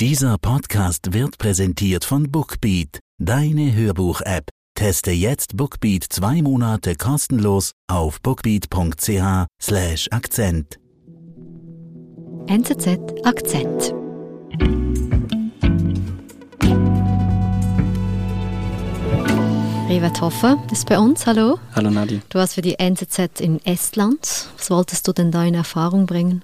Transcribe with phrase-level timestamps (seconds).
[0.00, 4.48] Dieser Podcast wird präsentiert von Bookbeat, deine Hörbuch-App.
[4.74, 10.78] Teste jetzt Bookbeat zwei Monate kostenlos auf bookbeat.ch/slash Akzent.
[12.46, 13.94] NZZ Akzent.
[19.90, 21.26] Rivet Hoffer ist bei uns.
[21.26, 21.58] Hallo.
[21.74, 22.22] Hallo Nadi.
[22.30, 24.48] Du warst für die NZZ in Estland.
[24.56, 26.42] Was wolltest du denn da in Erfahrung bringen?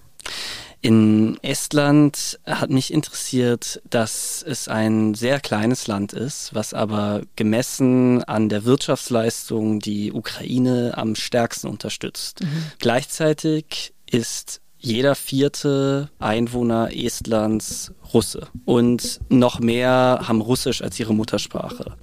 [0.87, 8.23] In Estland hat mich interessiert, dass es ein sehr kleines Land ist, was aber gemessen
[8.23, 12.43] an der Wirtschaftsleistung die Ukraine am stärksten unterstützt.
[12.43, 12.71] Mhm.
[12.79, 21.97] Gleichzeitig ist jeder vierte Einwohner Estlands Russe und noch mehr haben Russisch als ihre Muttersprache.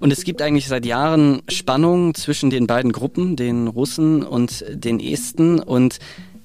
[0.00, 5.00] Und es gibt eigentlich seit Jahren Spannungen zwischen den beiden Gruppen, den Russen und den
[5.00, 5.58] Esten.
[5.58, 5.98] Und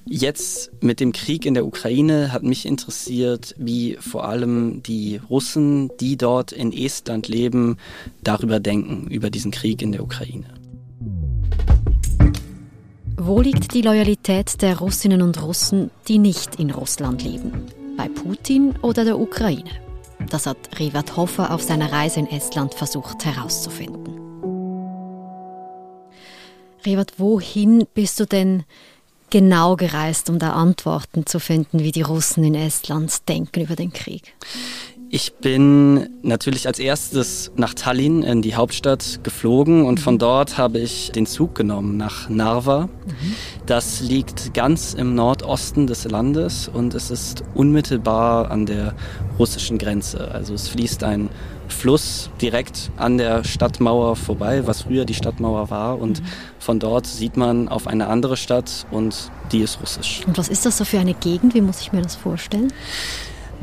[0.05, 5.89] jetzt mit dem Krieg in der Ukraine hat mich interessiert, wie vor allem die Russen,
[5.99, 7.77] die dort in Estland leben,
[8.23, 10.45] darüber denken, über diesen Krieg in der Ukraine.
[13.17, 17.51] Wo liegt die Loyalität der Russinnen und Russen, die nicht in Russland leben?
[17.95, 19.69] Bei Putin oder der Ukraine?
[20.29, 24.21] Das hat Rivat Hofer auf seiner Reise in Estland versucht herauszufinden.
[26.85, 28.63] Rivat, wohin bist du denn
[29.31, 33.91] genau gereist, um da Antworten zu finden, wie die Russen in Estland denken über den
[33.91, 34.35] Krieg?
[35.13, 40.79] Ich bin natürlich als erstes nach Tallinn in die Hauptstadt geflogen und von dort habe
[40.79, 42.83] ich den Zug genommen nach Narva.
[42.85, 43.35] Mhm.
[43.65, 48.95] Das liegt ganz im Nordosten des Landes und es ist unmittelbar an der
[49.37, 50.31] russischen Grenze.
[50.31, 51.29] Also es fließt ein
[51.71, 55.99] Fluss direkt an der Stadtmauer vorbei, was früher die Stadtmauer war.
[55.99, 56.25] Und mhm.
[56.59, 60.21] von dort sieht man auf eine andere Stadt und die ist russisch.
[60.27, 61.53] Und was ist das so für eine Gegend?
[61.53, 62.71] Wie muss ich mir das vorstellen?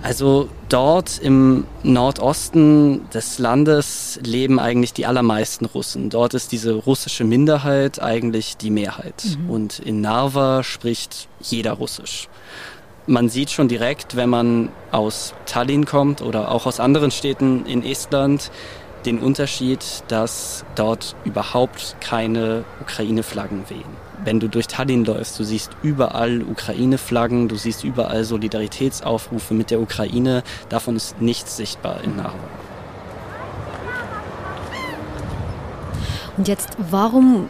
[0.03, 6.09] Also dort im Nordosten des Landes leben eigentlich die allermeisten Russen.
[6.09, 9.25] Dort ist diese russische Minderheit eigentlich die Mehrheit.
[9.25, 9.51] Mhm.
[9.51, 12.29] Und in Narva spricht jeder Russisch.
[13.09, 17.83] Man sieht schon direkt, wenn man aus Tallinn kommt oder auch aus anderen Städten in
[17.83, 18.53] Estland,
[19.07, 25.71] den Unterschied, dass dort überhaupt keine Ukraine-Flaggen wehen wenn du durch Tallinn läufst, du siehst
[25.83, 30.43] überall Ukraine-Flaggen, du siehst überall Solidaritätsaufrufe mit der Ukraine.
[30.69, 32.35] Davon ist nichts sichtbar in Narva.
[36.37, 37.49] Und jetzt, warum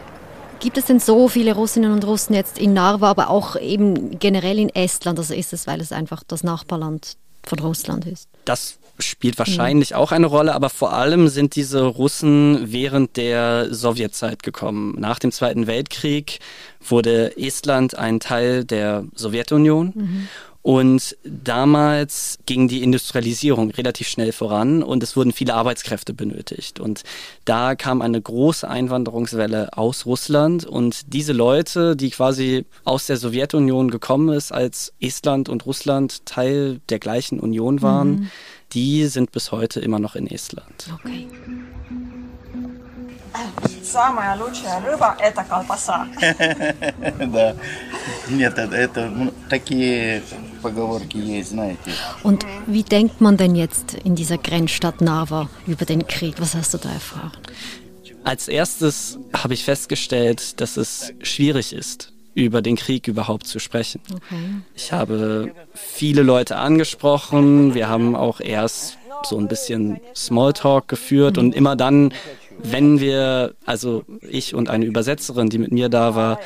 [0.59, 4.59] gibt es denn so viele Russinnen und Russen jetzt in Narva, aber auch eben generell
[4.59, 5.17] in Estland?
[5.19, 8.27] Also ist es, weil es einfach das Nachbarland von Russland ist?
[8.45, 9.97] Das spielt wahrscheinlich mhm.
[9.97, 14.95] auch eine Rolle, aber vor allem sind diese Russen während der Sowjetzeit gekommen.
[14.99, 16.39] Nach dem Zweiten Weltkrieg
[16.85, 19.93] wurde Estland ein Teil der Sowjetunion.
[19.95, 20.27] Mhm.
[20.62, 26.80] Und damals ging die Industrialisierung relativ schnell voran und es wurden viele Arbeitskräfte benötigt.
[26.80, 27.02] Und
[27.44, 33.90] da kam eine große Einwanderungswelle aus Russland und diese Leute, die quasi aus der Sowjetunion
[33.90, 38.30] gekommen ist, als Estland und Russland Teil der gleichen Union waren, mhm
[38.74, 40.90] die sind bis heute immer noch in Estland.
[41.00, 41.28] Okay.
[43.82, 46.06] Самая лучшая рыба – это колбаса.
[47.18, 47.56] Да.
[48.28, 50.47] Нет, это такие поговорки есть, знаете.
[52.23, 56.35] und wie denkt man denn jetzt in dieser Grenzstadt Narva über den Krieg?
[56.39, 57.31] Was hast du da erfahren?
[58.23, 64.01] Als erstes habe ich festgestellt, dass es schwierig ist, über den Krieg überhaupt zu sprechen.
[64.11, 64.61] Okay.
[64.75, 67.73] Ich habe viele Leute angesprochen.
[67.73, 71.43] Wir haben auch erst so ein bisschen Smalltalk geführt mhm.
[71.43, 72.13] und immer dann,
[72.63, 76.39] wenn wir, also ich und eine Übersetzerin, die mit mir da war,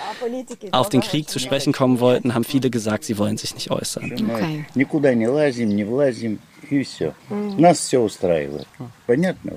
[0.72, 4.12] auf den Krieg zu sprechen kommen wollten, haben viele gesagt, sie wollen sich nicht äußern.
[4.13, 4.66] Okay.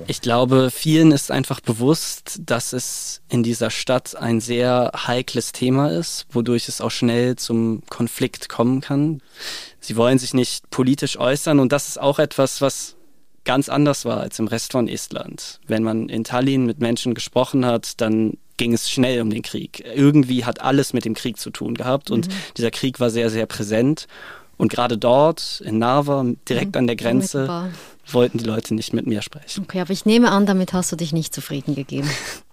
[0.07, 5.89] Ich glaube, vielen ist einfach bewusst, dass es in dieser Stadt ein sehr heikles Thema
[5.89, 9.21] ist, wodurch es auch schnell zum Konflikt kommen kann.
[9.79, 12.96] Sie wollen sich nicht politisch äußern und das ist auch etwas, was
[13.47, 15.59] ganz anders war als im Rest von Estland.
[15.65, 19.83] Wenn man in Tallinn mit Menschen gesprochen hat, dann ging es schnell um den Krieg.
[19.95, 22.31] Irgendwie hat alles mit dem Krieg zu tun gehabt und mhm.
[22.57, 24.07] dieser Krieg war sehr, sehr präsent.
[24.57, 26.79] Und gerade dort in Narva, direkt mhm.
[26.79, 27.71] an der Grenze,
[28.07, 29.63] wollten die Leute nicht mit mir sprechen.
[29.63, 32.09] Okay, aber ich nehme an, damit hast du dich nicht zufrieden gegeben.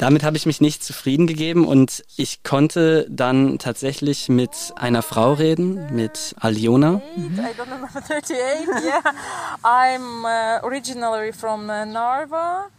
[0.00, 5.34] Damit habe ich mich nicht zufrieden gegeben und ich konnte dann tatsächlich mit einer Frau
[5.34, 7.02] reden, mit Aliona.
[7.16, 7.38] Mhm.
[7.38, 9.02] I don't know, 38, yeah.
[9.62, 12.70] I'm uh, originally from uh.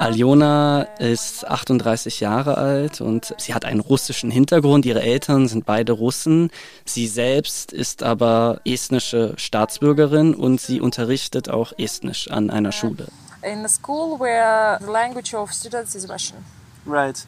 [0.00, 4.84] Aljona ist 38 Jahre alt und sie hat einen russischen Hintergrund.
[4.84, 6.50] Ihre Eltern sind beide Russen.
[6.84, 13.06] Sie selbst ist aber estnische Staatsbürgerin und sie unterrichtet auch Estnisch an einer Schule.
[13.46, 16.44] In a school where the language of students is Russian.
[16.84, 17.26] Right.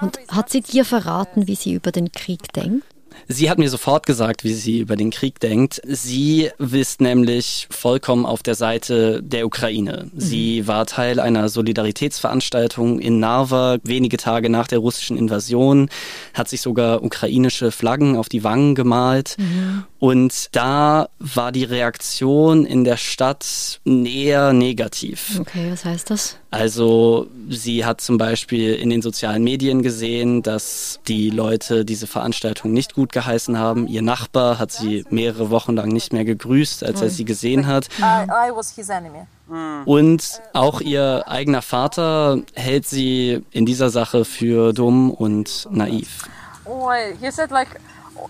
[0.00, 2.84] Und hat sie dir verraten, wie sie über den Krieg denkt?
[3.26, 5.80] Sie hat mir sofort gesagt, wie sie über den Krieg denkt.
[5.84, 10.08] Sie ist nämlich vollkommen auf der Seite der Ukraine.
[10.12, 10.20] Mhm.
[10.20, 15.88] Sie war Teil einer Solidaritätsveranstaltung in Narva wenige Tage nach der russischen Invasion,
[16.34, 19.36] hat sich sogar ukrainische Flaggen auf die Wangen gemalt.
[19.38, 19.84] Mhm.
[19.98, 25.38] Und da war die Reaktion in der Stadt eher negativ.
[25.40, 26.36] Okay, was heißt das?
[26.50, 32.72] Also sie hat zum Beispiel in den sozialen Medien gesehen, dass die Leute diese Veranstaltung
[32.72, 33.86] nicht gut geheißen haben.
[33.86, 37.88] Ihr Nachbar hat sie mehrere Wochen lang nicht mehr gegrüßt, als er sie gesehen hat.
[39.84, 46.28] Und auch ihr eigener Vater hält sie in dieser Sache für dumm und naiv.
[46.64, 46.90] Oh,
[47.20, 47.80] he said like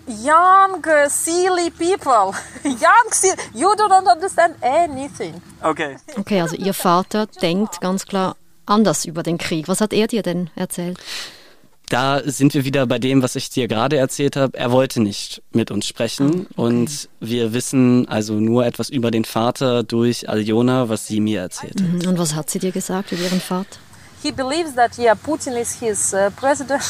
[0.06, 2.34] young, silly people.
[2.64, 3.36] young, silly.
[3.54, 5.40] You don't understand anything.
[5.62, 5.96] Okay.
[6.16, 8.36] Okay, also Ihr Vater denkt ganz klar
[8.66, 9.68] anders über den Krieg.
[9.68, 10.98] Was hat er dir denn erzählt?
[11.88, 14.58] Da sind wir wieder bei dem, was ich dir gerade erzählt habe.
[14.58, 16.62] Er wollte nicht mit uns sprechen ah, okay.
[16.62, 21.80] und wir wissen also nur etwas über den Vater durch Aljona, was sie mir erzählt
[21.80, 22.02] hat.
[22.02, 22.08] Mhm.
[22.08, 23.78] Und was hat sie dir gesagt über ihren Vater?
[24.22, 26.82] He believes that yeah, Putin is his uh, president.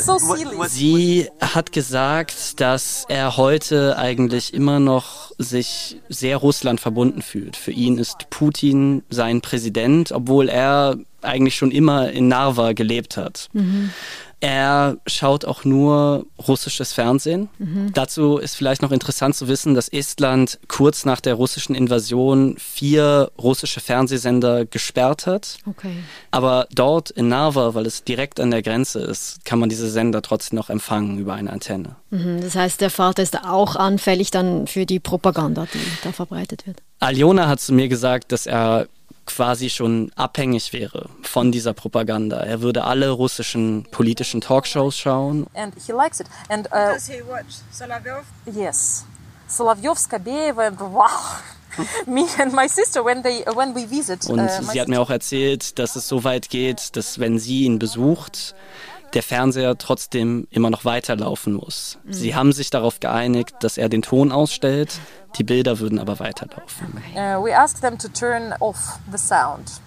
[0.00, 0.18] So
[0.66, 7.56] Sie hat gesagt, dass er heute eigentlich immer noch sich sehr Russland verbunden fühlt.
[7.56, 13.48] Für ihn ist Putin sein Präsident, obwohl er eigentlich schon immer in Narva gelebt hat.
[13.52, 13.90] Mhm.
[14.40, 17.48] Er schaut auch nur russisches Fernsehen.
[17.58, 17.92] Mhm.
[17.92, 23.32] Dazu ist vielleicht noch interessant zu wissen, dass Estland kurz nach der russischen Invasion vier
[23.36, 25.58] russische Fernsehsender gesperrt hat.
[25.66, 25.92] Okay.
[26.30, 30.22] Aber dort in Narva, weil es direkt an der Grenze ist, kann man diese Sender
[30.22, 31.96] trotzdem noch empfangen über eine Antenne.
[32.10, 32.40] Mhm.
[32.40, 36.80] Das heißt, der Vater ist auch anfällig dann für die Propaganda, die da verbreitet wird.
[37.00, 38.86] Aljona hat zu mir gesagt, dass er
[39.28, 42.38] quasi schon abhängig wäre von dieser Propaganda.
[42.40, 45.46] Er würde alle russischen politischen Talkshows schauen.
[45.54, 46.26] And he likes it.
[46.48, 48.24] And uh, does he watch Solovyov?
[48.46, 49.04] Yes.
[49.46, 51.08] Solovyov, Skabiev and wow.
[52.06, 54.28] Me and my sister when they when we visit.
[54.28, 57.64] Und uh, sie hat mir auch erzählt, dass es so weit geht, dass wenn sie
[57.64, 58.54] ihn besucht,
[59.14, 61.98] der Fernseher trotzdem immer noch weiterlaufen muss.
[62.04, 62.12] Mhm.
[62.12, 65.00] Sie haben sich darauf geeinigt, dass er den Ton ausstellt,
[65.36, 67.02] die Bilder würden aber weiterlaufen.
[67.14, 69.80] Uh, we asked them to turn off the sound.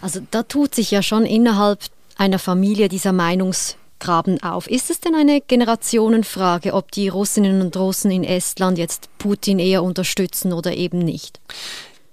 [0.00, 1.80] Also da tut sich ja schon innerhalb
[2.16, 4.68] einer Familie dieser Meinungsgraben auf.
[4.68, 9.82] Ist es denn eine Generationenfrage, ob die Russinnen und Russen in Estland jetzt Putin eher
[9.82, 11.40] unterstützen oder eben nicht?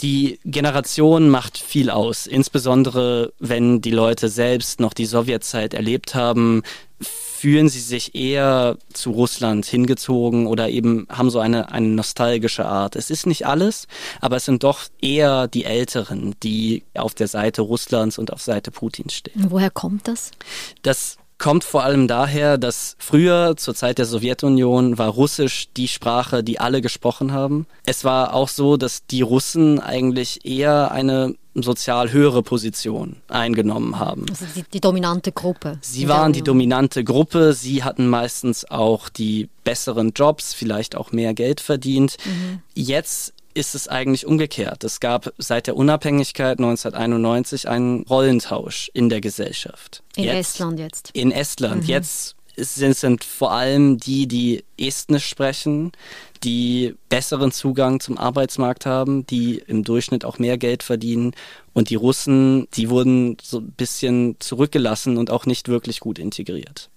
[0.02, 6.62] Die Generation macht viel aus, insbesondere wenn die Leute selbst noch die Sowjetzeit erlebt haben,
[7.02, 12.96] fühlen sie sich eher zu Russland hingezogen oder eben haben so eine, eine nostalgische Art.
[12.96, 13.88] Es ist nicht alles,
[14.22, 18.72] aber es sind doch eher die Älteren, die auf der Seite Russlands und auf Seite
[18.72, 19.48] Putins stehen.
[19.50, 20.32] Woher kommt das?
[20.82, 26.44] Das kommt vor allem daher, dass früher zur Zeit der Sowjetunion war Russisch die Sprache,
[26.44, 27.68] die alle gesprochen haben.
[27.86, 34.26] Es war auch so, dass die Russen eigentlich eher eine sozial höhere Position eingenommen haben.
[34.30, 35.80] Also die, die dominante Gruppe.
[35.82, 41.34] Sie waren die dominante Gruppe, sie hatten meistens auch die besseren Jobs, vielleicht auch mehr
[41.34, 42.18] Geld verdient.
[42.26, 42.62] Mhm.
[42.76, 44.84] Jetzt ist es eigentlich umgekehrt.
[44.84, 50.04] Es gab seit der Unabhängigkeit 1991 einen Rollentausch in der Gesellschaft.
[50.16, 51.10] In jetzt, Estland jetzt.
[51.14, 51.84] In Estland.
[51.84, 51.90] Mhm.
[51.90, 55.92] Jetzt sind, sind vor allem die, die Estnisch sprechen,
[56.44, 61.34] die besseren Zugang zum Arbeitsmarkt haben, die im Durchschnitt auch mehr Geld verdienen.
[61.74, 66.90] Und die Russen, die wurden so ein bisschen zurückgelassen und auch nicht wirklich gut integriert.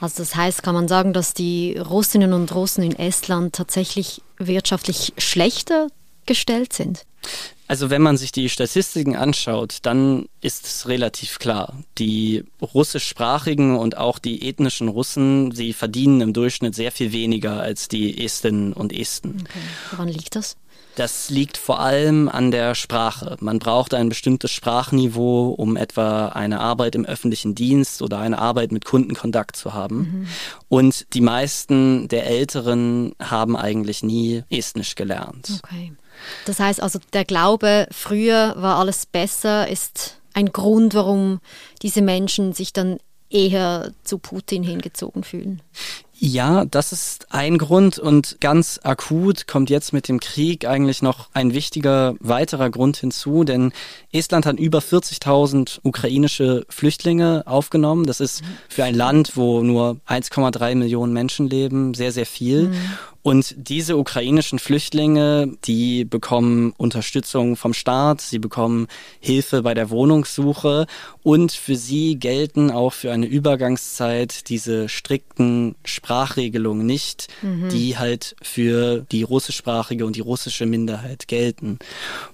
[0.00, 5.12] Also das heißt, kann man sagen, dass die Russinnen und Russen in Estland tatsächlich wirtschaftlich
[5.18, 5.88] schlechter
[6.26, 7.04] gestellt sind?
[7.68, 11.78] Also wenn man sich die Statistiken anschaut, dann ist es relativ klar.
[11.96, 17.88] Die russischsprachigen und auch die ethnischen Russen, sie verdienen im Durchschnitt sehr viel weniger als
[17.88, 19.38] die Estinnen und Esten.
[19.40, 19.58] Okay.
[19.92, 20.56] Woran liegt das?
[20.96, 23.36] Das liegt vor allem an der Sprache.
[23.40, 28.72] Man braucht ein bestimmtes Sprachniveau, um etwa eine Arbeit im öffentlichen Dienst oder eine Arbeit
[28.72, 29.96] mit Kundenkontakt zu haben.
[29.96, 30.28] Mhm.
[30.68, 35.60] Und die meisten der Älteren haben eigentlich nie Estnisch gelernt.
[35.64, 35.92] Okay.
[36.44, 41.40] Das heißt also, der Glaube, früher war alles besser, ist ein Grund, warum
[41.82, 42.98] diese Menschen sich dann
[43.30, 45.62] eher zu Putin hingezogen fühlen.
[46.24, 51.28] Ja, das ist ein Grund und ganz akut kommt jetzt mit dem Krieg eigentlich noch
[51.32, 53.72] ein wichtiger weiterer Grund hinzu, denn
[54.12, 58.06] Estland hat über 40.000 ukrainische Flüchtlinge aufgenommen.
[58.06, 62.68] Das ist für ein Land, wo nur 1,3 Millionen Menschen leben, sehr, sehr viel.
[62.68, 62.76] Mhm.
[63.22, 68.88] Und diese ukrainischen Flüchtlinge, die bekommen Unterstützung vom Staat, sie bekommen
[69.20, 70.86] Hilfe bei der Wohnungssuche
[71.22, 75.76] und für sie gelten auch für eine Übergangszeit diese strikten
[76.12, 77.70] Sprachregelungen nicht, mhm.
[77.70, 81.78] die halt für die russischsprachige und die russische Minderheit gelten.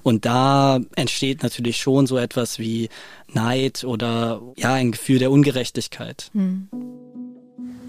[0.02, 2.88] Und da entsteht natürlich schon so etwas wie
[3.32, 6.30] Neid oder ja, ein Gefühl der Ungerechtigkeit.
[6.32, 6.68] Mhm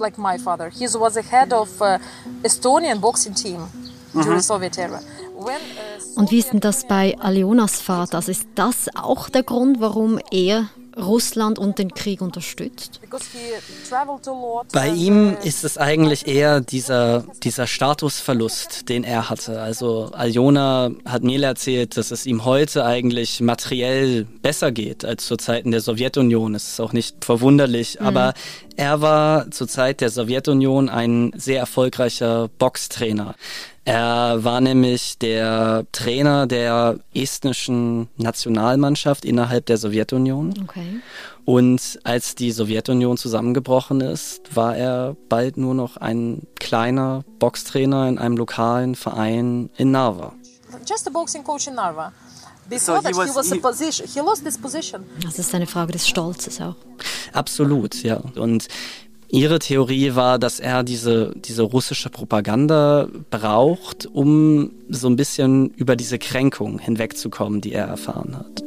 [0.02, 0.70] like my father.
[0.70, 1.98] He was the head of uh,
[2.42, 3.68] Estonian boxing team
[4.14, 4.40] during mhm.
[4.40, 5.02] Soviet era.
[5.38, 5.50] Uh,
[6.16, 8.16] Und wie ist denn das bei Alionas Vater?
[8.16, 10.70] Also ist das auch der Grund, warum er
[11.02, 13.00] Russland und den Krieg unterstützt?
[14.72, 19.62] Bei ihm ist es eigentlich eher dieser, dieser Statusverlust, den er hatte.
[19.62, 25.38] Also Aljona hat mir erzählt, dass es ihm heute eigentlich materiell besser geht als zu
[25.38, 26.56] Zeiten der Sowjetunion.
[26.56, 28.06] Es ist auch nicht verwunderlich, mhm.
[28.06, 28.34] aber
[28.76, 33.36] er war zur Zeit der Sowjetunion ein sehr erfolgreicher Boxtrainer.
[33.90, 40.54] Er war nämlich der Trainer der estnischen Nationalmannschaft innerhalb der Sowjetunion.
[40.62, 41.00] Okay.
[41.44, 48.20] Und als die Sowjetunion zusammengebrochen ist, war er bald nur noch ein kleiner Boxtrainer in
[48.20, 50.34] einem lokalen Verein in Narva.
[50.88, 52.14] Just a boxing coach in Narva.
[52.78, 53.80] So that, he was, he was.
[53.80, 55.04] He lost this position.
[55.24, 56.76] Das ist eine Frage des Stolzes auch.
[57.34, 58.22] Absolut, ja.
[58.36, 58.68] Und
[59.32, 65.96] Ihre Theorie war, dass er diese, diese russische Propaganda braucht, um so ein bisschen über
[65.96, 68.64] diese Kränkung hinwegzukommen, die er erfahren hat.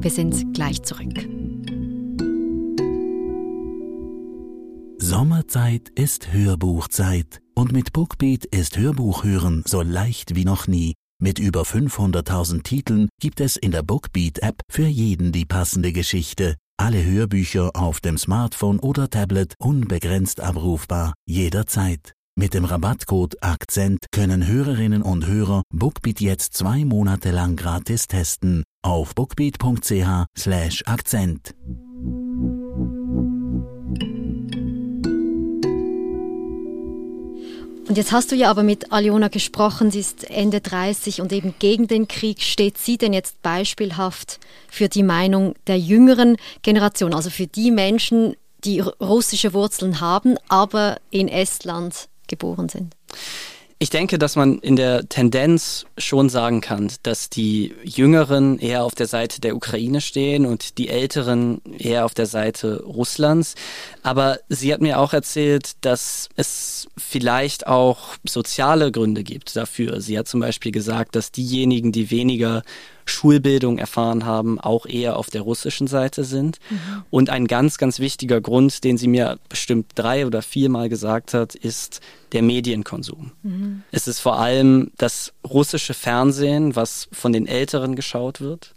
[0.00, 1.28] Wir sind gleich zurück.
[4.98, 10.94] Sommerzeit ist Hörbuchzeit und mit Bookbeat ist Hörbuchhören so leicht wie noch nie.
[11.20, 16.54] Mit über 500.000 Titeln gibt es in der Bookbeat-App für jeden die passende Geschichte.
[16.76, 22.12] Alle Hörbücher auf dem Smartphone oder Tablet unbegrenzt abrufbar, jederzeit.
[22.38, 28.62] Mit dem Rabattcode Akzent können Hörerinnen und Hörer Bookbeat jetzt zwei Monate lang gratis testen
[28.84, 31.56] auf bookbeat.ch slash Akzent.
[37.88, 41.54] Und jetzt hast du ja aber mit Aliona gesprochen, sie ist Ende 30 und eben
[41.58, 42.42] gegen den Krieg.
[42.42, 48.36] Steht sie denn jetzt beispielhaft für die Meinung der jüngeren Generation, also für die Menschen,
[48.64, 52.94] die russische Wurzeln haben, aber in Estland geboren sind?
[53.80, 58.96] Ich denke, dass man in der Tendenz schon sagen kann, dass die Jüngeren eher auf
[58.96, 63.54] der Seite der Ukraine stehen und die Älteren eher auf der Seite Russlands.
[64.02, 70.00] Aber sie hat mir auch erzählt, dass es vielleicht auch soziale Gründe gibt dafür.
[70.00, 72.64] Sie hat zum Beispiel gesagt, dass diejenigen, die weniger
[73.10, 76.58] Schulbildung erfahren haben, auch eher auf der russischen Seite sind.
[76.70, 76.76] Mhm.
[77.10, 81.54] Und ein ganz, ganz wichtiger Grund, den sie mir bestimmt drei oder viermal gesagt hat,
[81.54, 82.00] ist
[82.32, 83.32] der Medienkonsum.
[83.42, 83.82] Mhm.
[83.90, 88.74] Es ist vor allem das russische Fernsehen, was von den Älteren geschaut wird.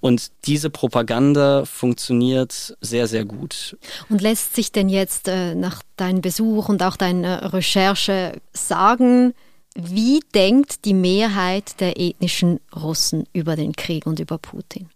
[0.00, 3.76] Und diese Propaganda funktioniert sehr, sehr gut.
[4.08, 9.34] Und lässt sich denn jetzt äh, nach deinem Besuch und auch deiner Recherche sagen,
[9.80, 14.88] wie denkt die Mehrheit der ethnischen Russen über den Krieg und über Putin?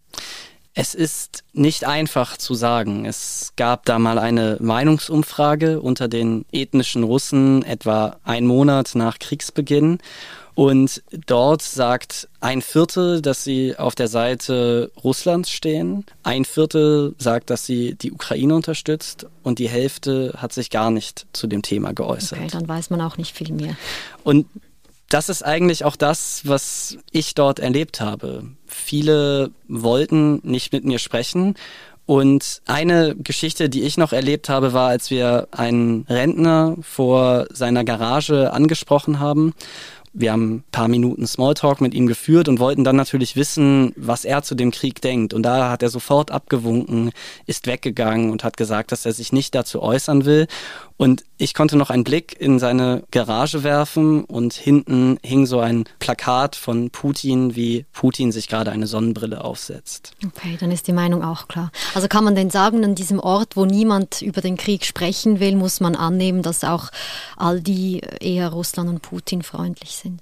[0.74, 3.04] Es ist nicht einfach zu sagen.
[3.04, 9.98] Es gab da mal eine Meinungsumfrage unter den ethnischen Russen etwa ein Monat nach Kriegsbeginn.
[10.54, 16.04] Und dort sagt ein Viertel, dass sie auf der Seite Russlands stehen.
[16.24, 19.26] Ein Viertel sagt, dass sie die Ukraine unterstützt.
[19.44, 22.38] Und die Hälfte hat sich gar nicht zu dem Thema geäußert.
[22.38, 23.76] Okay, dann weiß man auch nicht viel mehr.
[24.24, 24.46] Und
[25.12, 28.44] das ist eigentlich auch das, was ich dort erlebt habe.
[28.66, 31.54] Viele wollten nicht mit mir sprechen.
[32.06, 37.84] Und eine Geschichte, die ich noch erlebt habe, war, als wir einen Rentner vor seiner
[37.84, 39.54] Garage angesprochen haben
[40.14, 44.26] wir haben ein paar Minuten Smalltalk mit ihm geführt und wollten dann natürlich wissen, was
[44.26, 45.32] er zu dem Krieg denkt.
[45.32, 47.12] Und da hat er sofort abgewunken,
[47.46, 50.48] ist weggegangen und hat gesagt, dass er sich nicht dazu äußern will.
[51.02, 55.82] Und ich konnte noch einen Blick in seine Garage werfen und hinten hing so ein
[55.98, 60.12] Plakat von Putin, wie Putin sich gerade eine Sonnenbrille aufsetzt.
[60.24, 61.72] Okay, dann ist die Meinung auch klar.
[61.96, 65.56] Also kann man denn sagen, an diesem Ort, wo niemand über den Krieg sprechen will,
[65.56, 66.90] muss man annehmen, dass auch
[67.36, 70.20] all die eher Russland und Putin freundlich sind?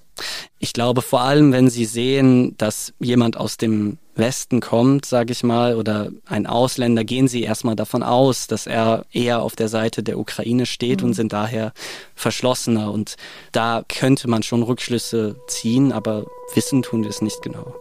[0.59, 5.43] Ich glaube vor allem, wenn sie sehen, dass jemand aus dem Westen kommt, sage ich
[5.43, 10.03] mal, oder ein Ausländer, gehen sie erstmal davon aus, dass er eher auf der Seite
[10.03, 11.09] der Ukraine steht mhm.
[11.09, 11.73] und sind daher
[12.15, 12.93] verschlossener.
[12.93, 13.17] Und
[13.53, 17.75] da könnte man schon Rückschlüsse ziehen, aber wissen tun wir es nicht genau.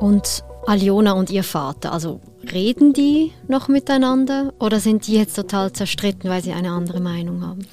[0.00, 2.20] Und Aljona und ihr Vater, also
[2.52, 7.42] reden die noch miteinander oder sind die jetzt total zerstritten, weil sie eine andere Meinung
[7.42, 7.66] haben?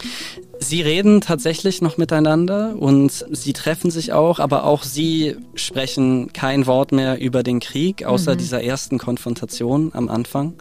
[0.59, 6.65] Sie reden tatsächlich noch miteinander und sie treffen sich auch, aber auch sie sprechen kein
[6.65, 8.37] Wort mehr über den Krieg, außer mhm.
[8.39, 10.53] dieser ersten Konfrontation am Anfang.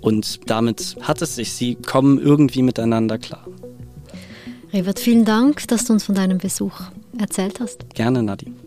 [0.00, 1.52] Und damit hat es sich.
[1.52, 3.46] Sie kommen irgendwie miteinander klar.
[4.72, 6.74] Revert, vielen Dank, dass du uns von deinem Besuch
[7.18, 7.94] erzählt hast.
[7.94, 8.63] Gerne, Nadine.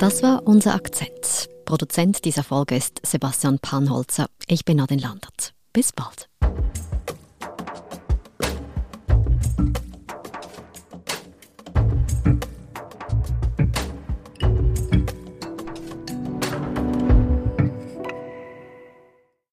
[0.00, 1.50] Das war unser Akzent.
[1.66, 4.28] Produzent dieser Folge ist Sebastian Panholzer.
[4.46, 5.52] Ich bin Nadine Landert.
[5.74, 6.26] Bis bald.